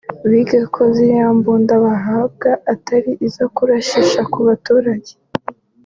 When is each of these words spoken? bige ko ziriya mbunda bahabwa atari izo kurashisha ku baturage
bige 0.29 0.59
ko 0.73 0.81
ziriya 0.93 1.29
mbunda 1.37 1.73
bahabwa 1.85 2.49
atari 2.73 3.11
izo 3.27 3.45
kurashisha 3.55 4.19
ku 4.31 4.39
baturage 4.47 5.11